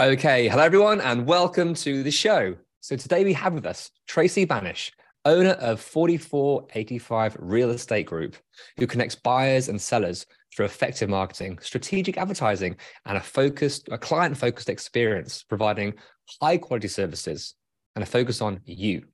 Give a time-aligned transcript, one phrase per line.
[0.00, 2.56] Okay, hello everyone, and welcome to the show.
[2.80, 4.90] So today we have with us Tracy Banish,
[5.26, 8.36] owner of 4485 Real Estate Group,
[8.78, 10.24] who connects buyers and sellers
[10.56, 15.92] through effective marketing, strategic advertising, and a focused, a client-focused experience, providing
[16.40, 17.54] high-quality services
[17.94, 19.04] and a focus on you,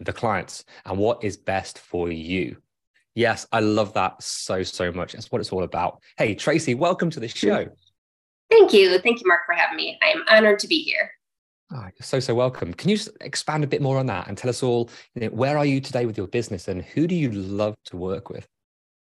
[0.00, 2.56] the clients, and what is best for you.
[3.14, 5.12] Yes, I love that so so much.
[5.12, 6.02] That's what it's all about.
[6.16, 7.68] Hey, Tracy, welcome to the show.
[8.50, 8.98] Thank you.
[8.98, 9.98] Thank you, Mark, for having me.
[10.02, 11.10] I am honored to be here.
[11.72, 12.74] Oh, you're so, so welcome.
[12.74, 15.28] Can you just expand a bit more on that and tell us all, you know,
[15.28, 18.48] where are you today with your business and who do you love to work with?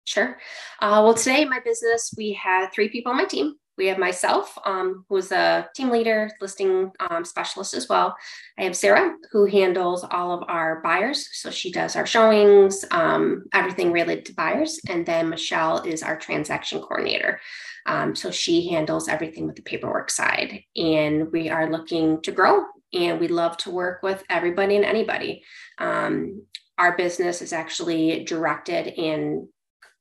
[0.06, 0.38] Sure.
[0.80, 3.56] Uh, well, today in my business, we have three people on my team.
[3.77, 8.16] We have myself, um, who's a team leader, listing um, specialist as well.
[8.57, 11.27] I have Sarah, who handles all of our buyers.
[11.33, 14.79] So she does our showings, um, everything related to buyers.
[14.89, 17.39] And then Michelle is our transaction coordinator.
[17.85, 20.63] Um, so she handles everything with the paperwork side.
[20.75, 25.44] And we are looking to grow and we love to work with everybody and anybody.
[25.79, 26.44] Um,
[26.78, 29.47] our business is actually directed and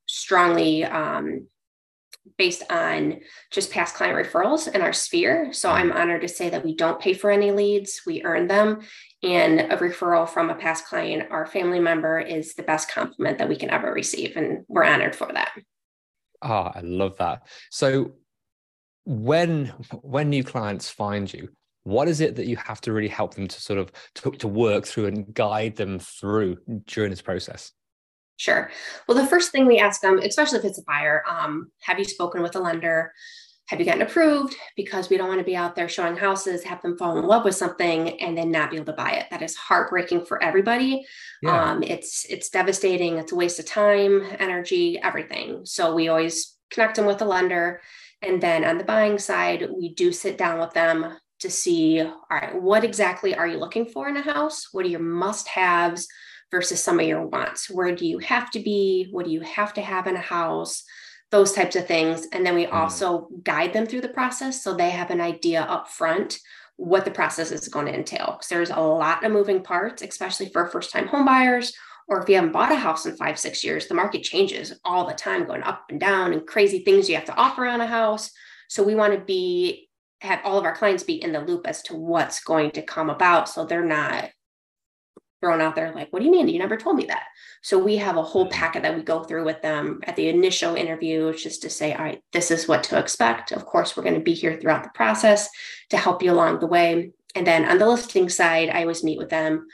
[0.06, 1.46] strongly um,
[2.38, 5.52] based on just past client referrals in our sphere.
[5.52, 8.80] So I'm honored to say that we don't pay for any leads, we earn them.
[9.22, 13.48] And a referral from a past client or family member is the best compliment that
[13.48, 14.36] we can ever receive.
[14.36, 15.52] And we're honored for that.
[16.42, 17.46] Ah, I love that.
[17.70, 18.12] So
[19.04, 19.66] when
[20.02, 21.48] when new clients find you,
[21.84, 24.48] what is it that you have to really help them to sort of to, to
[24.48, 27.72] work through and guide them through during this process?
[28.42, 28.72] Sure.
[29.06, 32.04] Well, the first thing we ask them, especially if it's a buyer, um, have you
[32.04, 33.12] spoken with a lender?
[33.68, 34.56] Have you gotten approved?
[34.74, 37.44] Because we don't want to be out there showing houses, have them fall in love
[37.44, 39.26] with something, and then not be able to buy it.
[39.30, 41.06] That is heartbreaking for everybody.
[41.40, 41.70] Yeah.
[41.70, 43.18] Um, it's it's devastating.
[43.18, 45.60] It's a waste of time, energy, everything.
[45.64, 47.80] So we always connect them with a lender,
[48.22, 52.22] and then on the buying side, we do sit down with them to see, all
[52.28, 54.68] right, what exactly are you looking for in a house?
[54.72, 56.08] What are your must-haves?
[56.52, 57.68] Versus some of your wants.
[57.68, 59.08] Where do you have to be?
[59.10, 60.84] What do you have to have in a house?
[61.32, 62.28] Those types of things.
[62.30, 62.74] And then we Mm.
[62.74, 66.38] also guide them through the process so they have an idea up front
[66.76, 68.32] what the process is going to entail.
[68.32, 71.72] Because there's a lot of moving parts, especially for first time home buyers,
[72.06, 75.06] or if you haven't bought a house in five, six years, the market changes all
[75.06, 77.86] the time, going up and down and crazy things you have to offer on a
[77.86, 78.30] house.
[78.68, 79.88] So we want to be
[80.20, 83.10] have all of our clients be in the loop as to what's going to come
[83.10, 84.30] about so they're not
[85.42, 86.48] thrown out there like, what do you mean?
[86.48, 87.24] You never told me that.
[87.60, 88.50] So we have a whole mm.
[88.50, 92.04] packet that we go through with them at the initial interview, just to say, all
[92.04, 93.52] right, this is what to expect.
[93.52, 95.50] Of course, we're going to be here throughout the process
[95.90, 97.10] to help you along the way.
[97.34, 99.66] And then on the listing side, I always meet with them.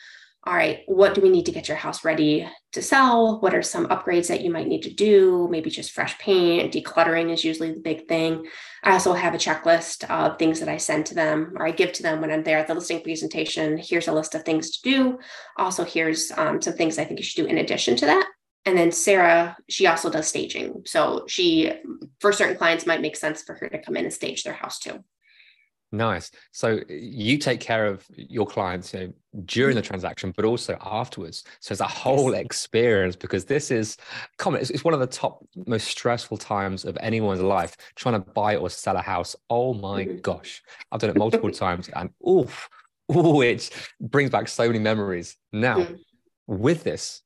[0.49, 3.39] All right, what do we need to get your house ready to sell?
[3.41, 5.47] What are some upgrades that you might need to do?
[5.51, 8.47] Maybe just fresh paint, decluttering is usually the big thing.
[8.83, 11.93] I also have a checklist of things that I send to them or I give
[11.93, 13.77] to them when I'm there at the listing presentation.
[13.77, 15.19] Here's a list of things to do.
[15.59, 18.27] Also, here's um, some things I think you should do in addition to that.
[18.65, 20.83] And then Sarah, she also does staging.
[20.87, 21.73] So she,
[22.21, 24.79] for certain clients, might make sense for her to come in and stage their house
[24.79, 25.05] too.
[25.91, 26.31] Nice.
[26.53, 29.13] So you take care of your clients you know,
[29.47, 31.45] during the transaction, but also afterwards.
[31.61, 32.43] So it's a whole Yes.
[32.43, 33.97] experience because this is
[34.37, 34.61] common.
[34.61, 38.57] It's, it's one of the top most stressful times of anyone's life trying to buy
[38.57, 39.35] or sell a house.
[39.49, 40.23] Oh my Mhm.
[40.23, 40.63] gosh.
[40.93, 42.69] I've done it multiple times and oof,
[43.17, 45.39] ooh, it brings back so many memories.
[45.53, 46.01] Now, Mhm.
[46.47, 47.23] with this,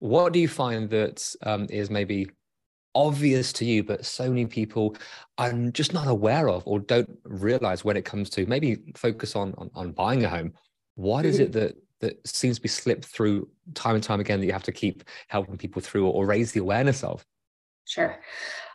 [0.00, 2.28] what do you find that um, is maybe
[2.94, 4.96] obvious to you, but so many people
[5.38, 9.54] are just not aware of or don't realize when it comes to maybe focus on
[9.58, 10.52] on, on buying a home.
[10.94, 11.58] What is it hmm.
[11.58, 14.72] that that seems to be slipped through time and time again that you have to
[14.72, 17.24] keep helping people through or, raise the awareness of?
[17.86, 18.20] Sure.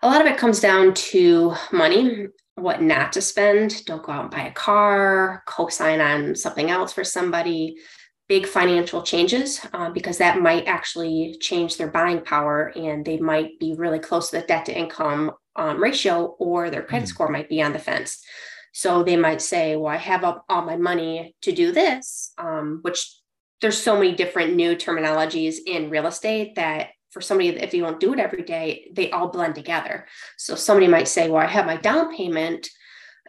[0.02, 3.86] A lot of it comes down to money, what not to spend.
[3.86, 7.78] Don't go out and buy a car, co sign on something else for somebody.
[8.30, 13.60] Big financial changes uh, because that might actually change their buying power and they might
[13.60, 17.10] be really close to the debt to income um, ratio or their credit mm.
[17.10, 18.24] score might be on the fence.
[18.72, 23.20] So they might say, Well, I have all my money to do this, um, which
[23.62, 28.00] there's so many different new terminologies in real estate that for somebody if you don't
[28.00, 30.06] do it every day they all blend together
[30.38, 32.70] so somebody might say well i have my down payment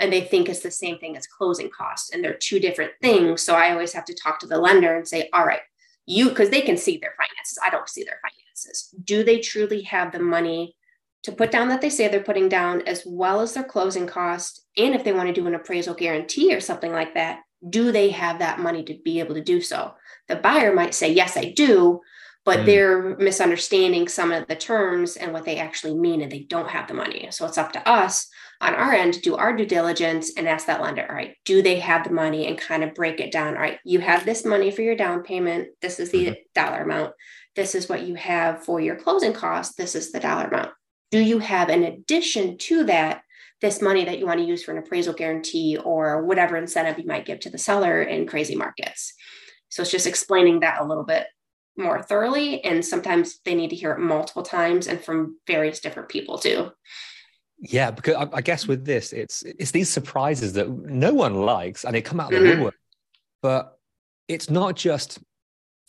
[0.00, 3.42] and they think it's the same thing as closing costs and they're two different things.
[3.42, 5.60] So i always have to talk to the lender and say all right
[6.06, 7.58] you because they can see their finances.
[7.64, 8.94] I don't see their finances.
[9.04, 10.76] Do they truly have the money
[11.22, 14.66] to put down that they say they're putting down as well as their closing cost
[14.76, 18.08] and if they want to do an appraisal guarantee or something like that do they
[18.08, 19.94] have that money to be able to do so?
[20.28, 22.00] The buyer might say yes i do
[22.44, 22.66] but mm.
[22.66, 26.88] they're misunderstanding some of the terms and what they actually mean and they don't have
[26.88, 27.28] the money.
[27.30, 28.28] So it's up to us
[28.60, 31.78] on our end do our due diligence and ask that lender all right do they
[31.78, 34.70] have the money and kind of break it down all right you have this money
[34.70, 36.34] for your down payment this is the mm-hmm.
[36.54, 37.12] dollar amount
[37.56, 40.70] this is what you have for your closing costs this is the dollar amount
[41.10, 43.22] do you have in addition to that
[43.60, 47.06] this money that you want to use for an appraisal guarantee or whatever incentive you
[47.06, 49.14] might give to the seller in crazy markets
[49.68, 51.26] so it's just explaining that a little bit
[51.76, 52.62] more thoroughly.
[52.62, 56.70] And sometimes they need to hear it multiple times and from various different people too.
[57.60, 61.84] Yeah, because I, I guess with this, it's it's these surprises that no one likes,
[61.84, 62.62] and they come out of the mm-hmm.
[62.62, 62.74] woodwork.
[63.42, 63.78] But
[64.28, 65.18] it's not just,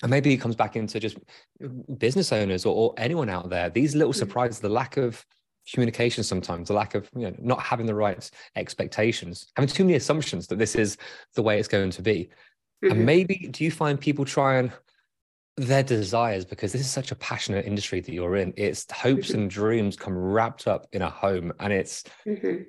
[0.01, 1.17] and maybe it comes back into just
[1.97, 3.69] business owners or, or anyone out there.
[3.69, 4.19] These little mm-hmm.
[4.19, 5.25] surprises, the lack of
[5.71, 9.95] communication sometimes the lack of you know not having the right expectations having too many
[9.95, 10.97] assumptions that this is
[11.35, 12.29] the way it's going to be
[12.83, 12.91] mm-hmm.
[12.91, 14.71] and maybe do you find people try and
[15.67, 19.41] their desires because this is such a passionate industry that you're in it's hopes mm-hmm.
[19.41, 22.63] and dreams come wrapped up in a home and it's mm-hmm.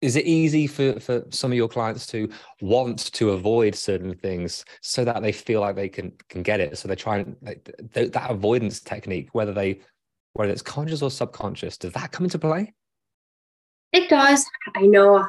[0.00, 2.28] is it easy for for some of your clients to
[2.60, 6.76] want to avoid certain things so that they feel like they can can get it
[6.76, 9.78] so they're trying like, that avoidance technique whether they
[10.32, 12.72] whether it's conscious or subconscious does that come into play
[13.92, 14.44] it does
[14.74, 15.24] i know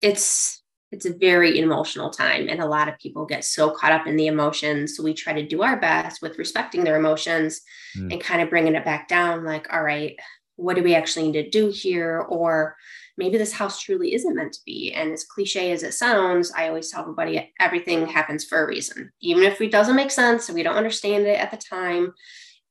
[0.00, 4.06] it's it's a very emotional time and a lot of people get so caught up
[4.06, 4.96] in the emotions.
[4.96, 7.60] So we try to do our best with respecting their emotions
[7.96, 8.12] mm.
[8.12, 10.16] and kind of bringing it back down like all right
[10.56, 12.20] what do we actually need to do here?
[12.28, 12.76] Or
[13.16, 14.92] maybe this house truly isn't meant to be.
[14.92, 19.12] And as cliche as it sounds i always tell everybody everything happens for a reason.
[19.20, 22.12] Even if it doesn't make sense and we don't understand it at the time.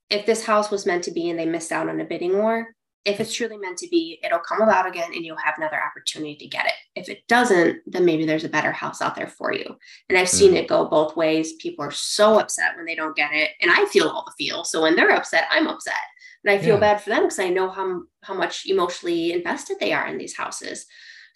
[0.10, 2.75] If this house was meant to be and they missed out on a bidding war
[3.06, 6.36] if it's truly meant to be, it'll come about again and you'll have another opportunity
[6.38, 6.74] to get it.
[6.96, 9.78] If it doesn't, then maybe there's a better house out there for you.
[10.10, 10.56] And I've seen mm.
[10.56, 11.54] it go both ways.
[11.54, 13.52] People are so upset when they don't get it.
[13.62, 14.63] And I feel all the feel.
[14.63, 15.94] So when they're upset, I'm upset.
[16.44, 16.80] And I feel yeah.
[16.80, 20.36] bad for them because I know how, how much emotionally invested they are in these
[20.36, 20.88] houses.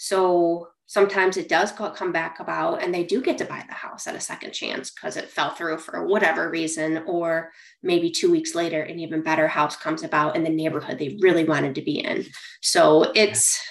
[0.02, 4.08] So sometimes it does come back about and they do get to buy the house
[4.08, 7.52] at a second chance because it fell through for whatever reason or
[7.84, 11.44] maybe two weeks later an even better house comes about in the neighborhood they really
[11.44, 12.26] wanted to be in.
[12.62, 13.62] So it's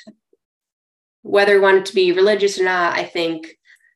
[1.22, 3.48] whether you want it to be religious or not i think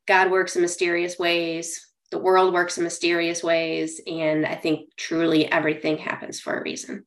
[0.06, 5.50] god works in mysterious ways the world works in mysterious ways and i think truly
[5.50, 7.05] everything happens for a reason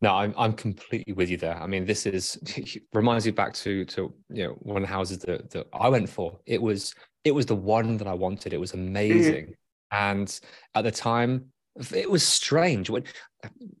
[0.00, 1.60] no, I'm I'm completely with you there.
[1.60, 2.38] I mean, this is
[2.92, 6.08] reminds me back to to you know one of the houses that that I went
[6.08, 6.38] for.
[6.46, 6.94] It was
[7.24, 8.52] it was the one that I wanted.
[8.52, 8.88] It was mm-hmm.
[8.88, 9.52] amazing, mm-hmm.
[9.92, 10.40] and
[10.74, 11.46] at the time,
[11.94, 12.90] it was strange.
[12.90, 13.04] When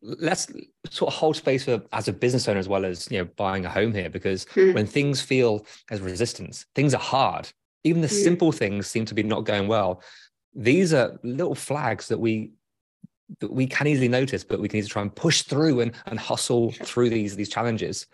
[0.02, 0.48] let's
[0.90, 3.64] sort of hold space for as a business owner as well as you know buying
[3.64, 4.74] a home here, because mm-hmm.
[4.74, 7.48] when things feel as resistance, things are hard.
[7.84, 8.24] Even the mm-hmm.
[8.24, 10.02] simple things seem to be not going well.
[10.52, 12.50] These are little flags that we
[13.40, 16.18] that we can easily notice, but we can easily try and push through and, and
[16.18, 18.06] hustle through these these challenges.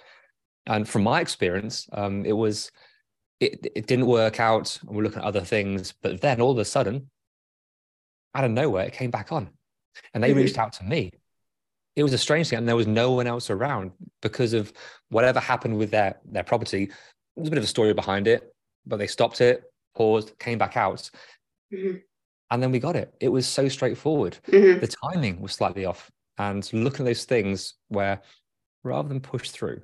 [0.66, 2.70] And from my experience, um, it was
[3.40, 4.78] it it didn't work out.
[4.82, 7.10] And we're looking at other things, but then all of a sudden,
[8.34, 9.50] out of nowhere, it came back on,
[10.12, 10.40] and they mm-hmm.
[10.40, 11.10] reached out to me.
[11.96, 14.72] It was a strange thing, and there was no one else around because of
[15.10, 16.90] whatever happened with their their property.
[17.36, 18.52] There's a bit of a story behind it,
[18.86, 21.10] but they stopped it, paused, came back out.
[21.72, 21.98] Mm-hmm
[22.54, 23.12] and then we got it.
[23.20, 24.38] It was so straightforward.
[24.46, 24.80] Mm-hmm.
[24.80, 26.10] The timing was slightly off.
[26.38, 28.22] And look at those things where
[28.84, 29.82] rather than push through,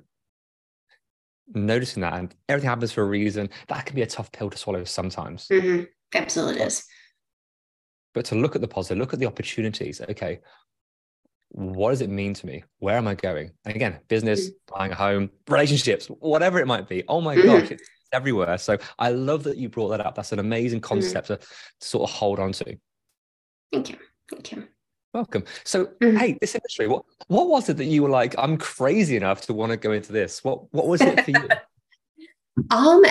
[1.53, 4.57] noticing that and everything happens for a reason, that can be a tough pill to
[4.57, 5.47] swallow sometimes.
[5.49, 5.83] Mm-hmm.
[6.13, 6.85] Absolutely is.
[8.13, 10.01] But to look at the positive, look at the opportunities.
[10.01, 10.39] Okay,
[11.49, 12.63] what does it mean to me?
[12.79, 13.51] Where am I going?
[13.65, 14.75] And again, business, mm-hmm.
[14.77, 17.03] buying a home, relationships, whatever it might be.
[17.07, 17.47] Oh my mm-hmm.
[17.47, 18.57] gosh, it's everywhere.
[18.57, 20.15] So I love that you brought that up.
[20.15, 20.93] That's an amazing mm-hmm.
[20.95, 21.41] concept mm-hmm.
[21.41, 22.77] to, to sort of hold on to.
[23.71, 23.97] Thank you.
[24.29, 24.67] Thank you.
[25.13, 25.43] Welcome.
[25.65, 26.15] So, mm-hmm.
[26.17, 28.33] hey, this industry, what what was it that you were like?
[28.37, 30.41] I'm crazy enough to want to go into this.
[30.43, 31.47] What what was it for you?
[32.69, 33.03] um,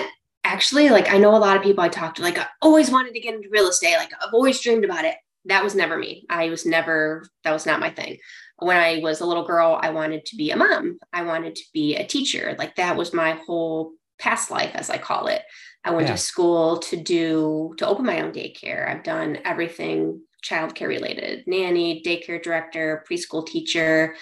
[0.45, 3.13] actually, like I know a lot of people I talked to, like I always wanted
[3.15, 3.97] to get into real estate.
[3.97, 5.17] Like I've always dreamed about it.
[5.45, 6.25] That was never me.
[6.31, 7.27] I was never.
[7.45, 8.17] That was not my thing.
[8.59, 10.99] When I was a little girl, I wanted to be a mom.
[11.13, 12.55] I wanted to be a teacher.
[12.59, 15.43] Like that was my whole past life, as I call it.
[15.83, 16.15] I went yeah.
[16.15, 18.89] to school to do to open my own daycare.
[18.89, 24.15] I've done everything childcare related nanny, daycare director, preschool teacher.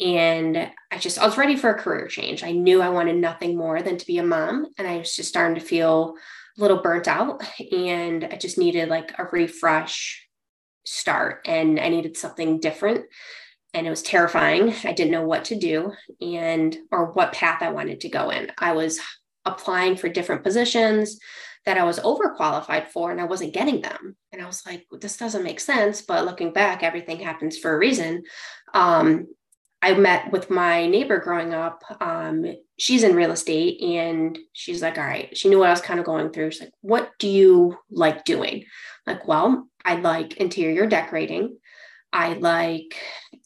[0.00, 2.42] And I just, I was ready for a career change.
[2.42, 4.66] I knew I wanted nothing more than to be a mom.
[4.78, 6.14] And I was just starting to feel
[6.56, 7.42] a little burnt out.
[7.72, 10.26] And I just needed like a refresh
[10.84, 11.42] start.
[11.44, 13.04] And I needed something different.
[13.74, 14.74] And it was terrifying.
[14.84, 18.50] I didn't know what to do and, or what path I wanted to go in.
[18.58, 18.98] I was
[19.44, 21.18] applying for different positions
[21.66, 24.16] that I was overqualified for and I wasn't getting them.
[24.32, 26.02] And I was like, this doesn't make sense.
[26.02, 28.22] But looking back, everything happens for a reason.
[28.72, 29.26] Um,
[29.82, 31.82] I met with my neighbor growing up.
[32.00, 32.44] Um,
[32.78, 35.98] she's in real estate and she's like, all right, she knew what I was kind
[36.00, 36.50] of going through.
[36.50, 38.64] She's like, what do you like doing?
[39.06, 41.56] like, well, I like interior decorating.
[42.12, 42.96] I like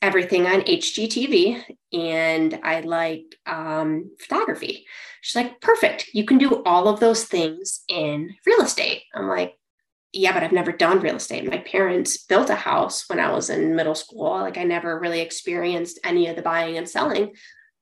[0.00, 4.86] everything on HGTV and I like um, photography.
[5.20, 6.10] She's like, perfect.
[6.12, 9.02] You can do all of those things in real estate.
[9.14, 9.54] I'm like,
[10.12, 11.50] yeah, but I've never done real estate.
[11.50, 14.30] My parents built a house when I was in middle school.
[14.30, 17.32] Like, I never really experienced any of the buying and selling.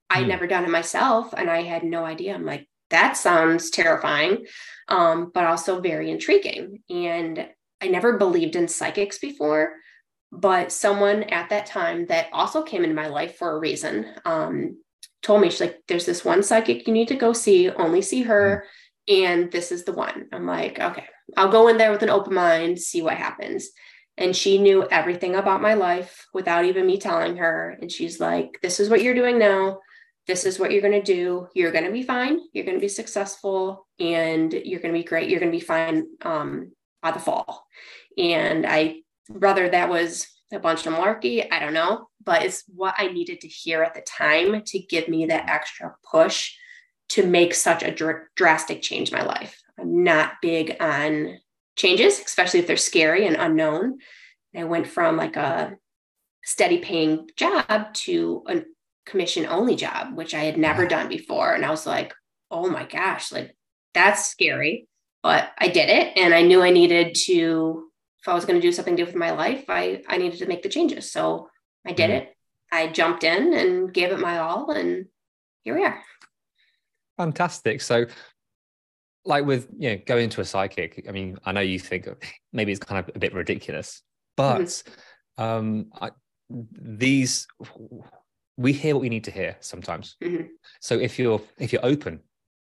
[0.09, 0.29] I'd mm.
[0.29, 2.35] never done it myself and I had no idea.
[2.35, 4.47] I'm like, that sounds terrifying,
[4.89, 6.83] um, but also very intriguing.
[6.89, 7.49] And
[7.81, 9.75] I never believed in psychics before
[10.33, 14.79] but someone at that time that also came into my life for a reason um,
[15.21, 18.23] told me she's like there's this one psychic you need to go see only see
[18.23, 18.65] her
[19.09, 19.25] mm.
[19.25, 20.27] and this is the one.
[20.33, 21.05] I'm like okay
[21.37, 23.71] i'll go in there with an open mind see what happens.
[24.19, 28.59] And she knew everything about my life without even me telling her and she's like
[28.63, 29.81] this is what you're doing now.
[30.27, 31.49] This is what you're going to do.
[31.53, 32.39] You're going to be fine.
[32.53, 35.29] You're going to be successful and you're going to be great.
[35.29, 36.73] You're going to be fine um,
[37.03, 37.67] by the fall.
[38.17, 39.03] And i
[39.39, 43.41] whether that was a bunch of malarkey, I don't know, but it's what I needed
[43.41, 46.55] to hear at the time to give me that extra push
[47.11, 49.61] to make such a dr- drastic change in my life.
[49.79, 51.39] I'm not big on
[51.77, 53.99] changes, especially if they're scary and unknown.
[54.55, 55.77] I went from like a
[56.45, 58.63] steady paying job to a
[59.07, 61.55] commission only job, which I had never done before.
[61.55, 62.13] And I was like,
[62.51, 63.57] oh my gosh, like
[63.95, 64.87] that's scary.
[65.23, 67.89] But I did it and I knew I needed to
[68.23, 70.47] if I was going to do something different with my life, I I needed to
[70.47, 71.11] make the changes.
[71.11, 71.49] So
[71.87, 72.29] I did mm-hmm.
[72.29, 72.37] it.
[72.71, 75.07] I jumped in and gave it my all, and
[75.65, 76.01] here we are.
[77.19, 77.81] Fantastic.
[77.81, 78.07] So,
[79.25, 82.09] like with you know going to a psychic, I mean, I know you think
[82.53, 84.03] maybe it's kind of a bit ridiculous,
[84.37, 85.43] but mm-hmm.
[85.43, 86.11] um, I,
[86.49, 87.49] these
[88.57, 90.17] we hear what we need to hear sometimes.
[90.23, 90.47] Mm-hmm.
[90.81, 92.21] So if you're if you're open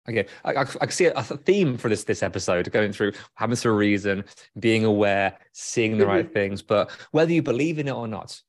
[0.07, 3.57] Okay, I, I, I can see a, theme for this this episode going through having
[3.63, 4.23] a reason,
[4.59, 6.13] being aware, seeing the mm-hmm.
[6.13, 8.39] right things, but whether you believe in it or not,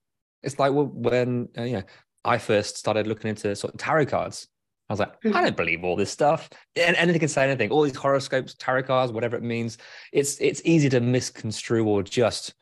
[0.43, 1.83] it's like when uh, you know
[2.25, 4.49] I first started looking into sort of tarot cards.
[4.89, 5.37] I was like, mm-hmm.
[5.37, 6.49] I don't believe all this stuff.
[6.77, 7.71] And anything can say anything.
[7.71, 9.79] All these horoscopes, tarot cards, whatever it means.
[10.13, 12.55] It's it's easy to misconstrue or just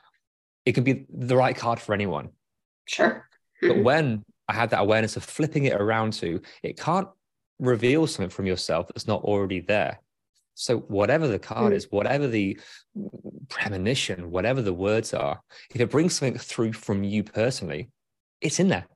[0.64, 2.30] it can be the right card for anyone.
[2.86, 3.28] Sure.
[3.62, 3.68] Mm-hmm.
[3.68, 7.08] But when I had that awareness of flipping it around to it can't
[7.58, 10.00] reveal something from yourself that's not already there.
[10.54, 11.76] So whatever the card mm.
[11.76, 12.58] is, whatever the
[13.48, 15.40] premonition, whatever the words are,
[15.74, 17.90] if it brings something through from you personally,
[18.40, 18.86] it's in there.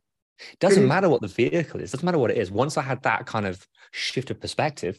[0.52, 0.88] It doesn't mm.
[0.88, 2.50] matter what the vehicle is, doesn't matter what it is.
[2.50, 4.98] Once I had that kind of shift of perspective,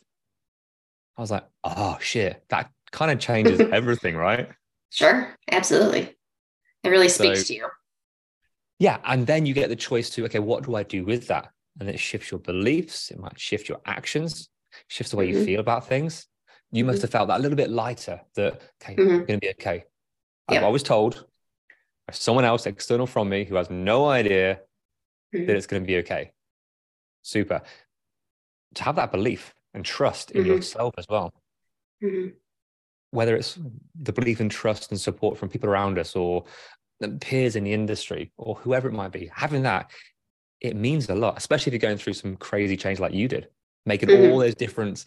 [1.17, 4.49] I was like, oh shit, that kind of changes everything, right?
[4.89, 6.15] Sure, absolutely.
[6.83, 7.67] It really speaks so, to you.
[8.79, 8.97] Yeah.
[9.03, 11.51] And then you get the choice to, okay, what do I do with that?
[11.79, 14.49] And it shifts your beliefs, it might shift your actions,
[14.87, 15.39] shifts the way mm-hmm.
[15.39, 16.27] you feel about things.
[16.71, 17.03] You must mm-hmm.
[17.03, 19.01] have felt that a little bit lighter that, okay, mm-hmm.
[19.01, 19.85] I'm going to be okay.
[20.51, 20.65] Yeah.
[20.65, 21.25] I was told
[22.07, 24.59] by someone else external from me who has no idea
[25.31, 25.51] that mm-hmm.
[25.51, 26.31] it's going to be okay.
[27.21, 27.61] Super.
[28.75, 30.51] To have that belief and trust in mm-hmm.
[30.53, 31.33] yourself as well.
[32.03, 32.29] Mm-hmm.
[33.11, 33.57] Whether it's
[33.99, 36.45] the belief and trust and support from people around us or
[37.21, 39.89] peers in the industry or whoever it might be, having that
[40.61, 43.47] it means a lot, especially if you're going through some crazy change like you did,
[43.85, 44.31] making mm-hmm.
[44.31, 45.05] all those difference.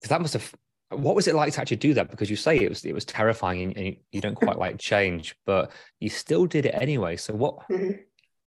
[0.00, 0.54] Because that must have.
[0.90, 2.10] What was it like to actually do that?
[2.10, 5.70] Because you say it was it was terrifying and you don't quite like change, but
[6.00, 7.16] you still did it anyway.
[7.16, 8.00] So what mm-hmm.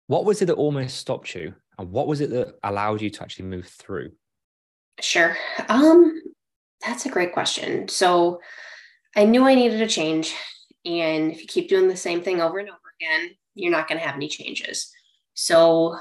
[0.07, 3.21] what was it that almost stopped you, and what was it that allowed you to
[3.21, 4.13] actually move through?
[4.99, 5.37] Sure.
[5.69, 6.21] Um,
[6.85, 7.87] that's a great question.
[7.87, 8.39] So
[9.15, 10.33] I knew I needed a change,
[10.85, 13.99] and if you keep doing the same thing over and over again, you're not going
[13.99, 14.91] to have any changes.
[15.35, 15.97] So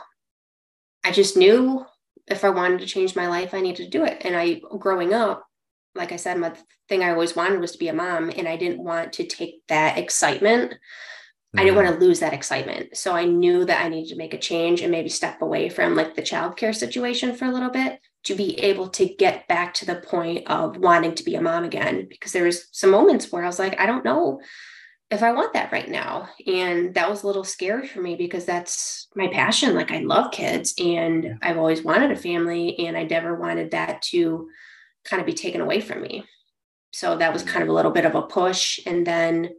[1.05, 1.85] I just knew
[2.27, 4.23] if I wanted to change my life, I needed to do it.
[4.25, 5.45] And I, growing up,
[5.95, 6.53] like I said, my
[6.89, 9.67] thing I always wanted was to be a mom, and I didn't want to take
[9.69, 10.73] that excitement.
[10.73, 11.61] Mm-hmm.
[11.61, 12.97] I didn't want to lose that excitement.
[12.97, 15.95] So I knew that I needed to make a change and maybe step away from
[15.95, 19.85] like the childcare situation for a little bit to be able to get back to
[19.85, 22.07] the point of wanting to be a mom again.
[22.09, 24.41] Because there was some moments where I was like, I don't know
[25.13, 26.29] if I want that right now.
[26.47, 29.75] And that was a little scary for me because that's my passion.
[29.75, 31.39] Like I love kids and.
[31.43, 34.49] I've always wanted a family and I never wanted that to
[35.05, 36.25] kind of be taken away from me.
[36.93, 38.81] So that was kind of a little bit of a push.
[38.87, 39.51] And then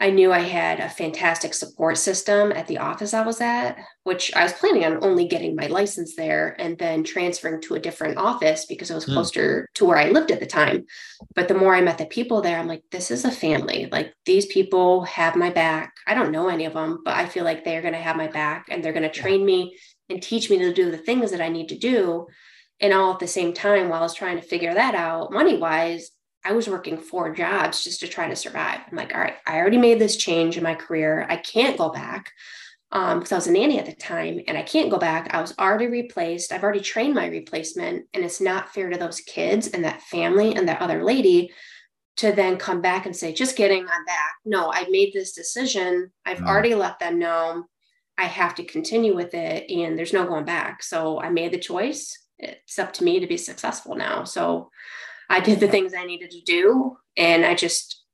[0.00, 4.34] I knew I had a fantastic support system at the office I was at, which
[4.36, 8.16] I was planning on only getting my license there and then transferring to a different
[8.16, 9.14] office because it was hmm.
[9.14, 9.74] closer mm.
[9.74, 10.86] to where I lived at the time.
[11.34, 13.88] But the more I met the people there, I'm like, this is a family.
[13.90, 15.94] Like these people have my back.
[16.06, 18.28] I don't know any of them, but I feel like they're going to have my
[18.28, 19.76] back and they're going to train me
[20.08, 22.28] and teach me to do the things that I need to do.
[22.80, 25.58] And all at the same time, while I was trying to figure that out money
[25.58, 26.12] wise,
[26.48, 28.80] I was working four jobs just to try to survive.
[28.90, 31.26] I'm like, all right, I already made this change in my career.
[31.28, 32.32] I can't go back
[32.90, 35.28] um, because I was a nanny at the time and I can't go back.
[35.34, 36.50] I was already replaced.
[36.50, 40.54] I've already trained my replacement, and it's not fair to those kids and that family
[40.54, 41.52] and that other lady
[42.16, 44.36] to then come back and say, just kidding, I'm back.
[44.46, 46.10] No, I made this decision.
[46.24, 46.46] I've mm.
[46.46, 47.66] already let them know
[48.16, 50.82] I have to continue with it and there's no going back.
[50.82, 52.18] So I made the choice.
[52.38, 54.24] It's up to me to be successful now.
[54.24, 54.70] So
[55.28, 56.96] I did the things I needed to do.
[57.16, 58.04] And I just,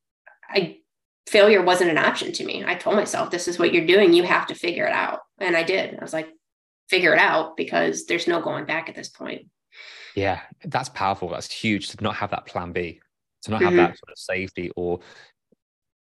[0.49, 0.79] I,
[1.27, 2.65] failure wasn't an option to me.
[2.67, 4.13] I told myself, this is what you're doing.
[4.13, 5.21] You have to figure it out.
[5.39, 5.99] And I did.
[5.99, 6.29] I was like,
[6.89, 9.47] figure it out because there's no going back at this point.
[10.15, 11.29] Yeah, that's powerful.
[11.29, 13.01] That's huge to not have that plan B,
[13.43, 13.79] to not have mm-hmm.
[13.79, 15.01] that sort of safety or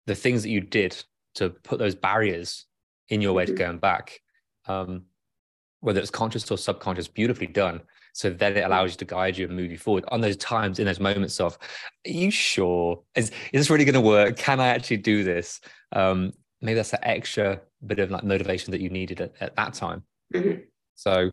[0.06, 0.96] the things that you did
[1.34, 2.64] to put those barriers
[3.08, 3.54] in your way mm-hmm.
[3.54, 4.20] to going back.
[4.66, 5.04] Um,
[5.80, 7.80] whether it's conscious or subconscious, beautifully done.
[8.18, 10.80] So then it allows you to guide you and move you forward on those times,
[10.80, 11.56] in those moments of,
[12.04, 13.00] are you sure?
[13.14, 14.36] Is, is this really going to work?
[14.36, 15.60] Can I actually do this?
[15.92, 19.74] Um, maybe that's an extra bit of like motivation that you needed at, at that
[19.74, 20.02] time.
[20.34, 20.62] Mm-hmm.
[20.96, 21.30] So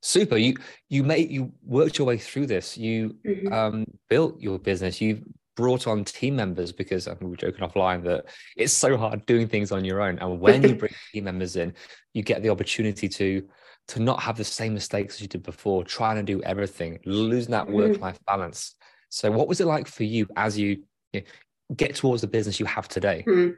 [0.00, 0.36] super.
[0.36, 0.54] You
[0.88, 2.78] you made you worked your way through this.
[2.78, 3.52] You mm-hmm.
[3.52, 5.00] um, built your business.
[5.00, 5.24] You
[5.56, 9.26] brought on team members because I mean, we were joking offline that it's so hard
[9.26, 10.20] doing things on your own.
[10.20, 11.74] And when you bring team members in,
[12.14, 13.42] you get the opportunity to
[13.88, 17.52] to not have the same mistakes as you did before, trying to do everything, losing
[17.52, 18.36] that work life mm-hmm.
[18.36, 18.74] balance.
[19.08, 21.26] So, what was it like for you as you, you know,
[21.74, 23.54] get towards the business you have today mm-hmm.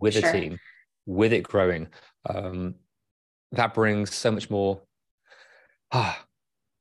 [0.00, 0.28] with sure.
[0.28, 0.58] a team,
[1.06, 1.88] with it growing?
[2.28, 2.76] Um,
[3.52, 4.80] that brings so much more,
[5.92, 6.24] ah,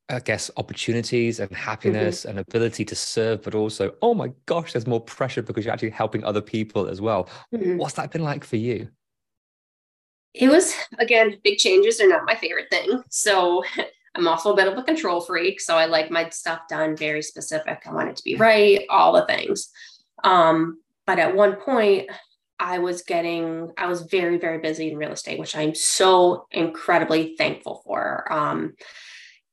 [0.08, 2.30] I guess, opportunities and happiness mm-hmm.
[2.30, 5.90] and ability to serve, but also, oh my gosh, there's more pressure because you're actually
[5.90, 7.30] helping other people as well.
[7.54, 7.78] Mm-hmm.
[7.78, 8.88] What's that been like for you?
[10.34, 13.04] It was again big changes are not my favorite thing.
[13.10, 13.64] So
[14.16, 17.22] i'm also a bit of a control freak so i like my stuff done very
[17.22, 17.84] specific.
[17.86, 19.70] I want it to be right all the things.
[20.24, 22.10] Um, but at one point
[22.60, 27.36] i was getting i was very very busy in real estate which i'm so incredibly
[27.38, 28.32] thankful for.
[28.32, 28.74] Um,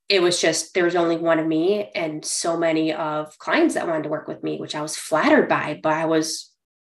[0.09, 3.87] it was just there was only one of me and so many of clients that
[3.87, 6.50] wanted to work with me which i was flattered by but i was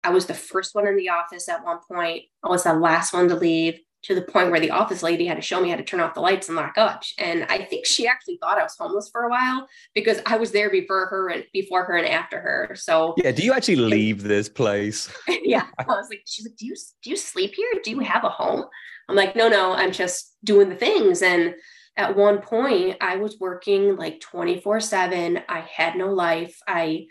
[0.04, 2.24] I was the first one in the office at one point.
[2.42, 5.36] I was the last one to leave to the point where the office lady had
[5.36, 7.02] to show me how to turn off the lights and lock up.
[7.18, 10.52] And I think she actually thought I was homeless for a while because I was
[10.52, 12.74] there before her and before her and after her.
[12.74, 15.10] So yeah, do you actually leave this place?
[15.42, 17.72] yeah, I was like, she's like, do you do you sleep here?
[17.82, 18.66] Do you have a home?
[19.08, 21.22] I'm like, no, no, I'm just doing the things.
[21.22, 21.54] And
[21.96, 25.40] at one point, I was working like 24 seven.
[25.48, 26.58] I had no life.
[26.68, 27.06] I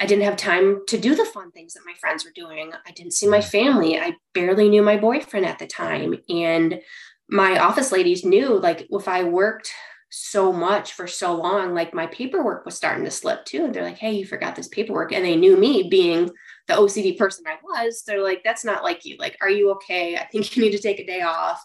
[0.00, 2.72] I didn't have time to do the fun things that my friends were doing.
[2.86, 3.98] I didn't see my family.
[3.98, 6.14] I barely knew my boyfriend at the time.
[6.28, 6.80] And
[7.28, 9.72] my office ladies knew like if I worked
[10.10, 13.64] so much for so long, like my paperwork was starting to slip too.
[13.64, 15.12] And they're like, hey, you forgot this paperwork.
[15.12, 16.30] And they knew me being
[16.66, 18.04] the OCD person I was.
[18.06, 19.16] They're like, that's not like you.
[19.18, 20.16] Like, are you okay?
[20.16, 21.62] I think you need to take a day off.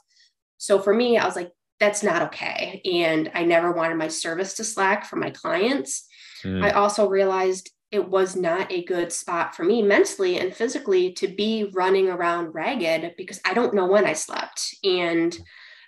[0.57, 2.81] So for me, I was like, that's not okay.
[2.85, 6.05] And I never wanted my service to slack for my clients.
[6.43, 6.63] Mm.
[6.63, 11.27] I also realized it was not a good spot for me mentally and physically to
[11.27, 14.75] be running around ragged because I don't know when I slept.
[14.83, 15.37] And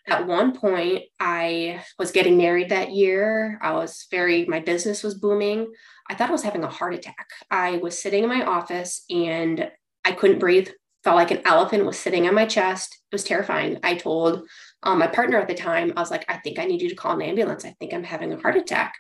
[0.08, 3.58] at one point, I was getting married that year.
[3.60, 5.74] I was very, my business was booming.
[6.08, 7.28] I thought I was having a heart attack.
[7.50, 9.72] I was sitting in my office and
[10.06, 10.70] I couldn't breathe,
[11.04, 13.00] felt like an elephant was sitting on my chest.
[13.12, 13.80] It was terrifying.
[13.82, 14.48] I told
[14.84, 16.96] um, my partner at the time, I was like, I think I need you to
[16.96, 17.66] call an ambulance.
[17.66, 18.94] I think I'm having a heart attack.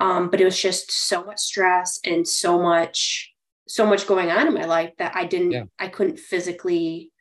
[0.00, 3.32] Um, but it was just so much stress and so much,
[3.66, 5.64] so much going on in my life that I didn't, yeah.
[5.78, 7.12] I couldn't physically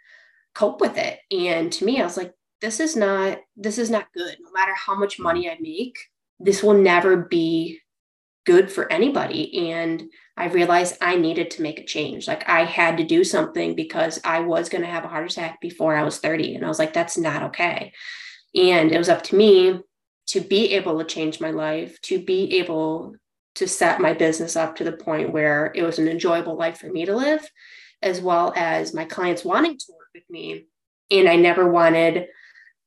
[0.54, 1.20] cope with it.
[1.32, 4.36] And to me, I was like, this is not this is not good.
[4.42, 5.98] No matter how much money I make,
[6.40, 7.80] this will never be
[8.46, 9.72] good for anybody.
[9.72, 10.04] And
[10.38, 12.28] I realized I needed to make a change.
[12.28, 15.60] Like I had to do something because I was going to have a heart attack
[15.60, 16.56] before I was 30.
[16.56, 17.92] And I was like, that's not okay.
[18.56, 19.80] And it was up to me
[20.28, 23.16] to be able to change my life, to be able
[23.56, 26.88] to set my business up to the point where it was an enjoyable life for
[26.88, 27.50] me to live,
[28.02, 30.66] as well as my clients wanting to work with me.
[31.10, 32.28] And I never wanted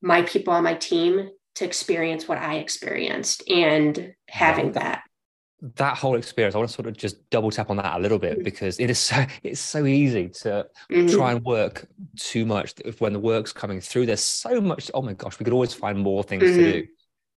[0.03, 5.03] my people on my team to experience what I experienced and having that
[5.77, 8.19] that whole experience, I want to sort of just double tap on that a little
[8.19, 8.45] bit mm-hmm.
[8.45, 11.15] because it is so it's so easy to mm-hmm.
[11.15, 12.75] try and work too much.
[12.99, 14.91] When the work's coming through, there's so much.
[14.95, 16.57] Oh my gosh, we could always find more things mm-hmm.
[16.57, 16.87] to do.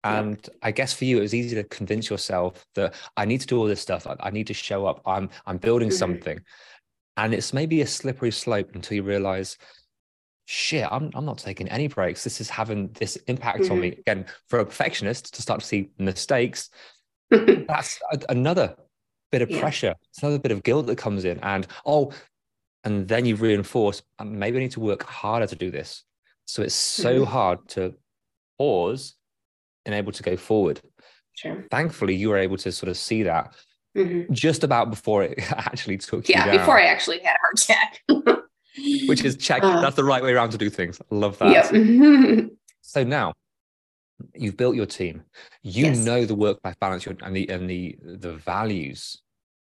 [0.04, 3.46] And I guess for you, it was easy to convince yourself that I need to
[3.46, 4.06] do all this stuff.
[4.06, 5.00] I, I need to show up.
[5.06, 5.96] I'm I'm building mm-hmm.
[5.96, 6.40] something,
[7.16, 9.56] and it's maybe a slippery slope until you realize,
[10.44, 12.22] shit, I'm I'm not taking any breaks.
[12.22, 13.92] This is having this impact on me.
[13.92, 14.00] Mm-hmm.
[14.00, 16.70] Again, for a perfectionist to start to see mistakes,
[17.30, 18.76] that's a, another
[19.32, 19.60] bit of yeah.
[19.60, 19.94] pressure.
[20.10, 21.40] It's another bit of guilt that comes in.
[21.40, 22.12] And oh,
[22.84, 26.04] and then you reinforce, maybe I need to work harder to do this.
[26.46, 27.32] So it's so mm-hmm.
[27.32, 27.94] hard to
[28.58, 29.14] pause
[29.86, 30.80] and able to go forward.
[31.34, 31.64] Sure.
[31.70, 33.54] Thankfully, you were able to sort of see that
[33.96, 34.32] mm-hmm.
[34.32, 38.02] just about before it actually took yeah, before I actually had a heart attack.
[39.06, 39.62] Which is check.
[39.62, 41.00] Uh, that's the right way around to do things.
[41.10, 41.72] Love that.
[41.72, 42.50] Yep.
[42.80, 43.34] so now
[44.34, 45.22] you've built your team
[45.62, 45.98] you yes.
[45.98, 49.20] know the work life balance and the and the the values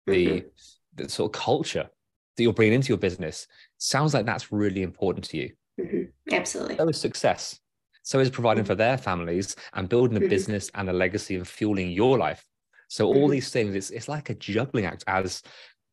[0.06, 0.48] the, mm-hmm.
[0.96, 1.90] the sort of culture
[2.36, 6.34] that you're bringing into your business sounds like that's really important to you mm-hmm.
[6.34, 7.60] absolutely so is success
[8.08, 8.70] so is providing mm-hmm.
[8.70, 10.30] for their families and building a mm-hmm.
[10.30, 12.46] business and a legacy and fueling your life
[12.88, 13.32] so all mm-hmm.
[13.32, 15.44] these things it's, it's like a juggling act as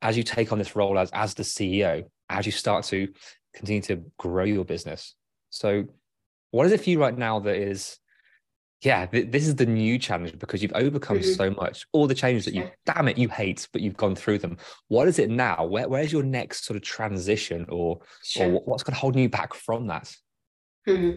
[0.00, 3.08] as you take on this role as as the ceo as you start to
[3.52, 5.16] continue to grow your business
[5.50, 5.84] so
[6.52, 7.98] what is it for you right now that is
[8.82, 11.32] yeah, th- this is the new challenge because you've overcome mm-hmm.
[11.32, 14.38] so much, all the changes that you, damn it, you hate, but you've gone through
[14.38, 14.58] them.
[14.88, 15.64] What is it now?
[15.64, 18.46] Where, where's your next sort of transition or, sure.
[18.46, 20.14] or what's going to hold you back from that?
[20.86, 21.16] Mm-hmm.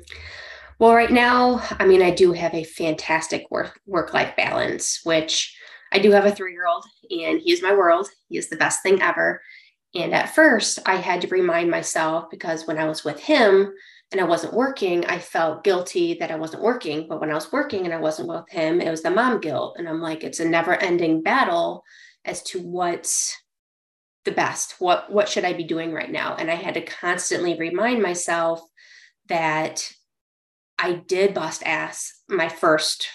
[0.80, 5.56] Well, right now, I mean, I do have a fantastic work work life balance, which
[5.92, 8.08] I do have a three year old and he is my world.
[8.30, 9.42] He is the best thing ever.
[9.96, 13.74] And at first, I had to remind myself because when I was with him,
[14.12, 17.08] and I wasn't working, I felt guilty that I wasn't working.
[17.10, 19.76] But when I was working and I wasn't with him, it was the mom guilt.
[19.78, 21.84] And I'm like, it's a never ending battle
[22.24, 23.36] as to what's
[24.24, 24.76] the best.
[24.80, 26.36] What what should I be doing right now?
[26.36, 28.62] And I had to constantly remind myself
[29.28, 29.92] that
[30.80, 33.08] I did bust ass my first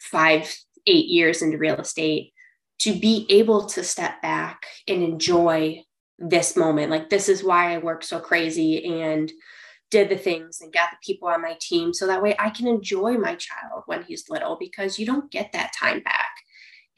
[0.00, 0.54] five,
[0.86, 2.32] eight years into real estate
[2.80, 5.82] to be able to step back and enjoy
[6.18, 6.90] this moment.
[6.90, 9.30] Like this is why I work so crazy and
[9.90, 12.66] did the things and got the people on my team so that way I can
[12.66, 16.30] enjoy my child when he's little because you don't get that time back.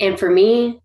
[0.00, 0.80] And for me,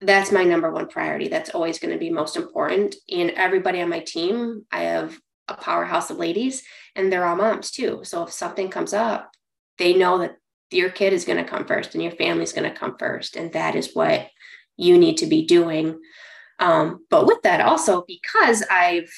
[0.00, 1.28] that's my number one priority.
[1.28, 2.94] That's always going to be most important.
[3.10, 6.62] And everybody on my team, I have a powerhouse of ladies
[6.94, 8.00] and they're all moms too.
[8.04, 9.30] So if something comes up,
[9.78, 10.36] they know that
[10.70, 13.36] your kid is going to come first and your family's going to come first.
[13.36, 14.28] And that is what
[14.76, 15.98] you need to be doing.
[16.58, 19.10] Um, but with that, also because I've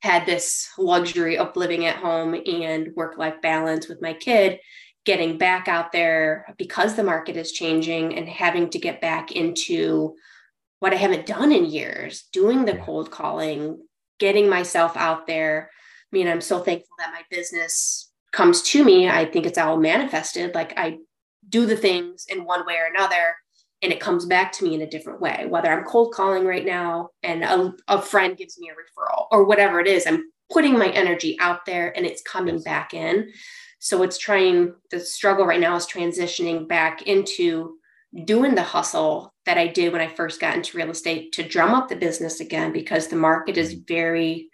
[0.00, 4.58] had this luxury of living at home and work life balance with my kid
[5.04, 10.14] getting back out there because the market is changing and having to get back into
[10.78, 13.78] what I haven't done in years, doing the cold calling,
[14.22, 15.68] getting myself out there.
[15.72, 19.08] I mean, I'm so thankful that my business comes to me.
[19.08, 20.54] I think it's all manifested.
[20.54, 20.98] Like I
[21.48, 23.34] do the things in one way or another
[23.82, 26.64] and it comes back to me in a different way whether i'm cold calling right
[26.64, 30.78] now and a, a friend gives me a referral or whatever it is i'm putting
[30.78, 32.62] my energy out there and it's coming yes.
[32.62, 33.28] back in
[33.80, 37.76] so it's trying the struggle right now is transitioning back into
[38.24, 41.74] doing the hustle that i did when i first got into real estate to drum
[41.74, 43.84] up the business again because the market is mm-hmm.
[43.86, 44.48] very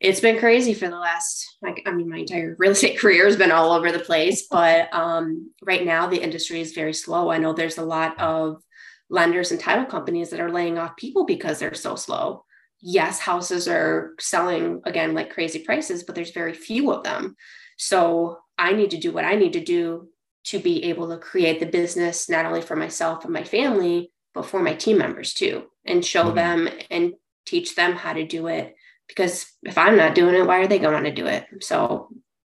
[0.00, 3.36] it's been crazy for the last like i mean my entire real estate career has
[3.36, 7.30] been all over the place but um, right now the industry is very slow.
[7.30, 8.62] I know there's a lot of
[9.08, 12.44] lenders and title companies that are laying off people because they're so slow.
[12.80, 17.36] Yes houses are selling again like crazy prices but there's very few of them.
[17.78, 20.08] So i need to do what i need to do
[20.44, 24.46] to be able to create the business not only for myself and my family but
[24.46, 26.34] for my team members too and show mm-hmm.
[26.36, 27.14] them and
[27.46, 28.74] teach them how to do it
[29.08, 31.46] because if I'm not doing it, why are they going to do it?
[31.60, 32.08] So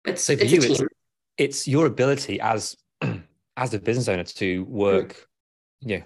[0.04, 0.82] it's, so for it's you, it's,
[1.36, 2.76] it's, your ability as
[3.56, 5.10] as a business owner to work,
[5.84, 5.90] mm.
[5.90, 6.02] yeah,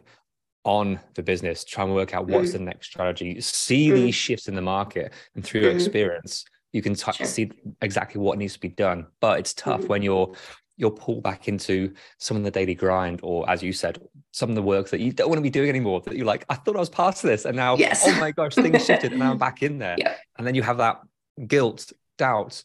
[0.65, 2.55] on the business, try and work out what's mm.
[2.55, 3.95] the next strategy, see mm.
[3.95, 5.81] these shifts in the market, and through your mm-hmm.
[5.81, 7.27] experience, You can t- Sure.
[7.27, 9.07] see exactly what needs to be done.
[9.21, 9.89] But it's tough Mhm.
[9.89, 10.35] when you're
[10.77, 13.99] you're pulled back into some of the daily grind, or as you said,
[14.33, 16.01] some of the work that you don't want to be doing anymore.
[16.03, 18.03] That you're like, I thought I was past this, and now, Yes.
[18.07, 19.97] oh my gosh, things shifted, and now I'm back in there.
[19.99, 20.15] Yeah.
[20.37, 21.01] And then you have that
[21.47, 22.63] guilt, doubt,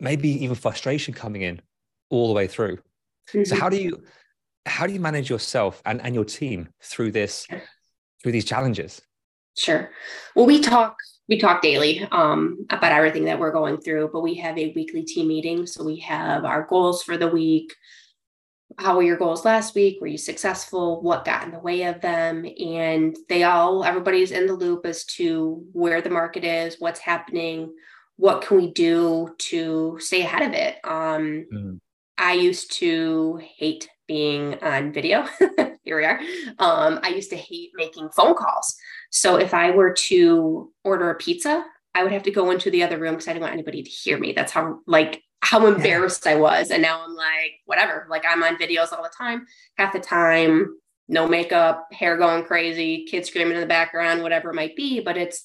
[0.00, 1.60] maybe even frustration coming in
[2.10, 2.78] all the way through.
[3.28, 3.58] So Mhm.
[3.58, 4.02] how do you
[4.64, 7.46] how do you manage yourself and, and your team through this
[8.22, 9.02] through these challenges?
[9.56, 9.90] Sure.
[10.36, 10.94] Well, we talk
[11.28, 15.02] we talk daily um, about everything that we're going through, but we have a weekly
[15.02, 15.66] team meeting.
[15.66, 17.74] So we have our goals for the week.
[18.78, 19.98] How were your goals last week?
[20.00, 21.02] Were you successful?
[21.02, 22.46] What got in the way of them?
[22.58, 27.72] And they all everybody's in the loop as to where the market is, what's happening,
[28.16, 30.76] what can we do to stay ahead of it.
[30.84, 31.80] Um, Mm.
[32.18, 35.26] I used to hate being on video.
[35.84, 36.20] Here we are.
[36.58, 38.76] Um, I used to hate making phone calls.
[39.12, 42.82] So if I were to order a pizza, I would have to go into the
[42.82, 44.32] other room because I didn't want anybody to hear me.
[44.32, 46.70] That's how like how embarrassed I was.
[46.70, 48.06] And now I'm like, whatever.
[48.08, 49.46] Like I'm on videos all the time.
[49.76, 50.76] Half the time,
[51.08, 55.00] no makeup, hair going crazy, kids screaming in the background, whatever it might be.
[55.00, 55.44] But it's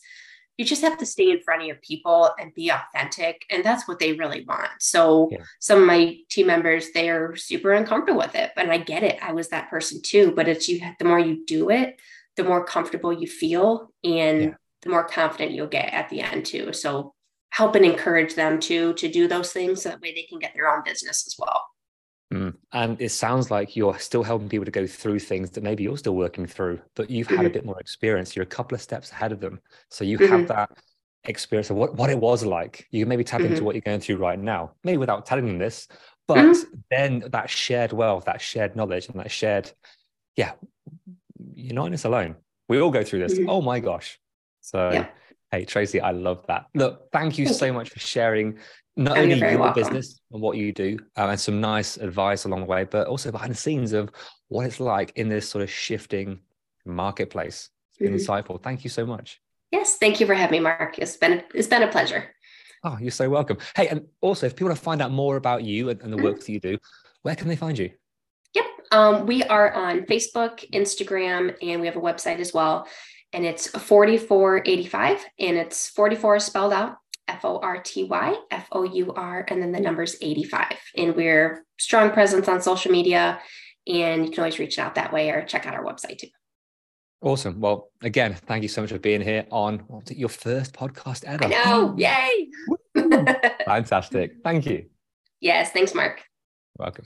[0.58, 3.46] you just have to stay in front of your people and be authentic.
[3.52, 4.72] And that's what they really want.
[4.80, 5.40] So Yeah.
[5.60, 8.52] some of my team members, they are super uncomfortable with it.
[8.56, 9.20] And I get it.
[9.22, 10.32] I was that person too.
[10.36, 12.00] But it's you the more you do it,
[12.38, 14.54] the more comfortable you feel and Yeah.
[14.84, 16.72] the more confident you'll get at the end too.
[16.72, 17.14] So
[17.50, 20.54] help and encourage them to to do those things so that way they can get
[20.54, 21.62] their own business as well.
[22.34, 22.56] Mm.
[22.74, 25.98] And it sounds like you're still helping people to go through things that maybe you're
[25.98, 27.54] still working through, but you've had a Mhm.
[27.54, 28.36] bit more experience.
[28.36, 29.62] You're a couple of steps ahead of them.
[29.90, 30.30] So you Mhm.
[30.30, 30.70] have that
[31.24, 32.86] experience of what, what it was like.
[32.92, 33.66] You can maybe tap into Mhm.
[33.66, 35.88] what you're going through right now, maybe without telling them this,
[36.28, 36.84] but Mhm.
[36.92, 39.72] then that shared wealth, that shared knowledge, and that shared,
[40.36, 40.52] yeah,
[41.56, 42.36] you're not in this alone.
[42.70, 43.38] We all go through this.
[43.40, 43.46] Mhm.
[43.50, 44.20] Oh my gosh.
[44.62, 45.08] So, Yeah.
[45.52, 46.66] hey, Tracy, I love that.
[46.76, 48.60] Look, thank you Thank so much for sharing
[48.96, 49.82] not you're only your welcome.
[49.82, 53.32] business and what you do uh, and some nice advice along the way, but also
[53.32, 54.10] behind the scenes of
[54.50, 56.40] what it's like in this sort of shifting
[56.86, 57.70] marketplace.
[57.90, 58.20] It's been Mhm.
[58.26, 58.62] insightful.
[58.62, 59.42] Thank you so much.
[59.72, 60.98] Yes, thank you for having me, Mark.
[61.00, 62.34] It's been it's been a pleasure.
[62.84, 63.58] Oh, you're so welcome.
[63.76, 66.18] Hey, and also if people want to find out more about you and, and the
[66.18, 66.24] Mhm.
[66.24, 66.78] work that you do,
[67.24, 67.92] where can they find you?
[68.92, 72.88] Um, we are on Facebook, Instagram, and we have a website as well.
[73.34, 76.98] And it's 4485, and it's 44 spelled out
[77.28, 80.78] F O R T Y, F O U R, and then the number's 85.
[80.96, 83.40] And we're strong presence on social media,
[83.86, 86.28] and you can always reach out that way or check out our website too.
[87.22, 87.60] Awesome.
[87.60, 91.46] Well, again, thank you so much for being here on it, your first podcast ever.
[91.46, 91.96] I know.
[91.98, 92.48] Yay.
[93.66, 94.36] Fantastic.
[94.44, 94.86] Thank you.
[95.42, 95.72] yes.
[95.72, 96.24] Thanks, Mark.
[96.78, 97.06] Welcome.